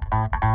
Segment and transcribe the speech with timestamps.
[0.00, 0.47] Thank you.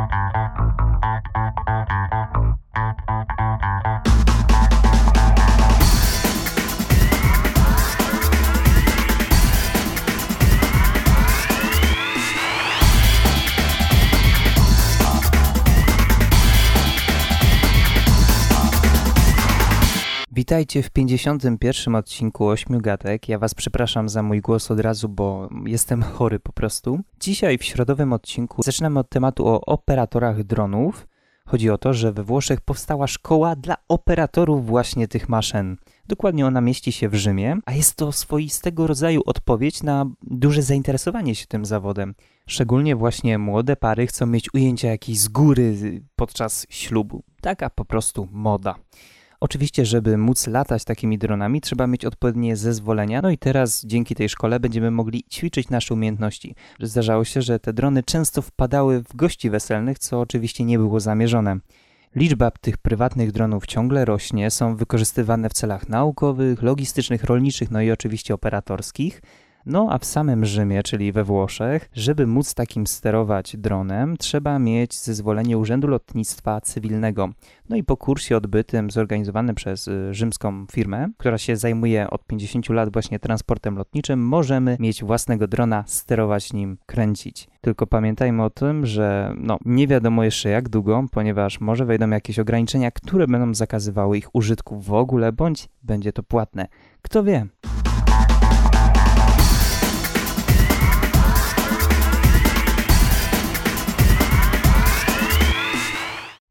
[20.44, 21.94] Witajcie w 51.
[21.94, 23.28] odcinku Ośmiu Gatek.
[23.28, 27.00] Ja Was przepraszam za mój głos od razu, bo jestem chory po prostu.
[27.20, 31.06] Dzisiaj w środowym odcinku zaczynamy od tematu o operatorach dronów.
[31.46, 35.76] Chodzi o to, że we Włoszech powstała szkoła dla operatorów właśnie tych maszyn.
[36.06, 41.34] Dokładnie ona mieści się w Rzymie, a jest to swoistego rodzaju odpowiedź na duże zainteresowanie
[41.34, 42.14] się tym zawodem.
[42.46, 45.74] Szczególnie właśnie młode pary chcą mieć ujęcia jakieś z góry
[46.16, 47.22] podczas ślubu.
[47.40, 48.74] Taka po prostu moda.
[49.44, 53.22] Oczywiście, żeby móc latać takimi dronami, trzeba mieć odpowiednie zezwolenia.
[53.22, 56.54] No i teraz dzięki tej szkole będziemy mogli ćwiczyć nasze umiejętności.
[56.80, 61.58] Zdarzało się, że te drony często wpadały w gości weselnych, co oczywiście nie było zamierzone.
[62.16, 67.90] Liczba tych prywatnych dronów ciągle rośnie, są wykorzystywane w celach naukowych, logistycznych, rolniczych, no i
[67.90, 69.22] oczywiście operatorskich.
[69.66, 75.00] No a w samym Rzymie, czyli we Włoszech, żeby móc takim sterować dronem, trzeba mieć
[75.00, 77.28] zezwolenie Urzędu Lotnictwa Cywilnego.
[77.68, 82.68] No i po kursie odbytym zorganizowanym przez y, rzymską firmę, która się zajmuje od 50
[82.68, 87.48] lat właśnie transportem lotniczym, możemy mieć własnego drona, sterować nim, kręcić.
[87.60, 92.38] Tylko pamiętajmy o tym, że no, nie wiadomo jeszcze jak długo, ponieważ może wejdą jakieś
[92.38, 96.68] ograniczenia, które będą zakazywały ich użytku w ogóle, bądź będzie to płatne.
[97.02, 97.46] Kto wie?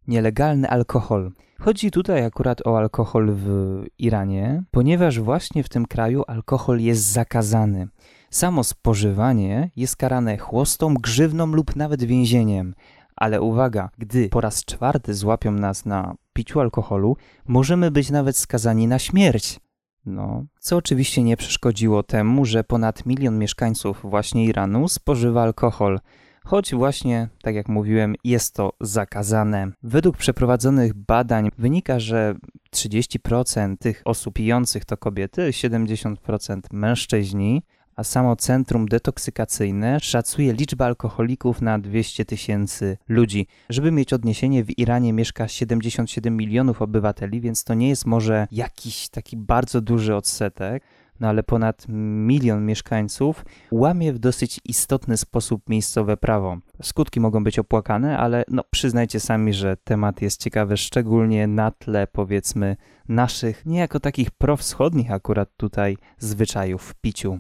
[0.08, 1.32] Nielegalny alkohol.
[1.60, 3.48] Chodzi tutaj akurat o alkohol w
[3.98, 7.88] Iranie, ponieważ właśnie w tym kraju alkohol jest zakazany.
[8.30, 12.76] Samo spożywanie jest karane chłostą, grzywną lub nawet więzieniem.
[13.16, 17.18] Ale uwaga, gdy po raz czwarty złapią nas na piciu alkoholu,
[17.48, 19.60] możemy być nawet skazani na śmierć.
[20.06, 26.00] No, co oczywiście nie przeszkodziło temu, że ponad milion mieszkańców właśnie Iranu spożywa alkohol
[26.46, 29.72] choć właśnie, tak jak mówiłem, jest to zakazane.
[29.84, 32.36] Według przeprowadzonych badań wynika, że
[32.72, 37.62] 30% tych osób pijących to kobiety, 70% mężczyźni,
[37.96, 43.48] a samo centrum detoksykacyjne szacuje liczbę alkoholików na 200 tysięcy ludzi.
[43.70, 49.10] Żeby mieć odniesienie, w Iranie mieszka 77 milionów obywateli, więc to nie jest może jakiś
[49.10, 50.84] taki bardzo duży odsetek
[51.20, 56.58] no ale ponad milion mieszkańców łamie w dosyć istotny sposób miejscowe prawo.
[56.82, 62.08] Skutki mogą być opłakane, ale no przyznajcie sami, że temat jest ciekawy, szczególnie na tle
[62.08, 62.78] powiedzmy
[63.10, 67.40] naszych, niejako takich prowschodnich akurat tutaj zwyczajów w piciu.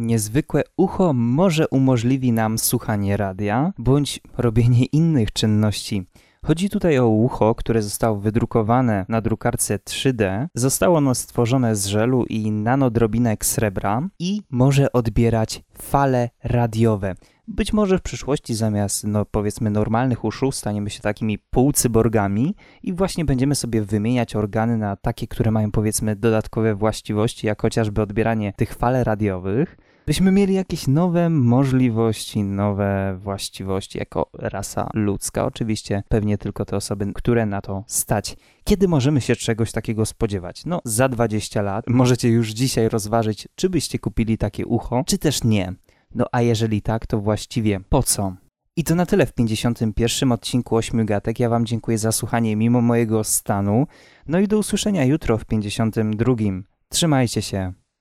[0.00, 6.06] Niezwykłe ucho może umożliwi nam słuchanie radia bądź robienie innych czynności.
[6.44, 10.46] Chodzi tutaj o ucho, które zostało wydrukowane na drukarce 3D.
[10.54, 17.14] Zostało ono stworzone z żelu i nanodrobinek srebra i może odbierać fale radiowe.
[17.52, 23.24] Być może w przyszłości zamiast, no powiedzmy, normalnych uszu staniemy się takimi półcyborgami i właśnie
[23.24, 28.74] będziemy sobie wymieniać organy na takie, które mają powiedzmy dodatkowe właściwości, jak chociażby odbieranie tych
[28.74, 35.44] fal radiowych byśmy mieli jakieś nowe możliwości, nowe właściwości jako rasa ludzka.
[35.44, 38.36] Oczywiście pewnie tylko te osoby, które na to stać.
[38.64, 40.64] Kiedy możemy się czegoś takiego spodziewać?
[40.66, 41.84] No, za 20 lat.
[41.88, 45.74] Możecie już dzisiaj rozważyć, czy byście kupili takie ucho, czy też nie.
[46.14, 48.34] No a jeżeli tak, to właściwie po co?
[48.76, 50.32] I to na tyle w 51.
[50.32, 51.40] odcinku 8 Gatek.
[51.40, 53.86] Ja Wam dziękuję za słuchanie mimo mojego stanu.
[54.26, 56.34] No i do usłyszenia jutro w 52.
[56.88, 57.72] Trzymajcie się.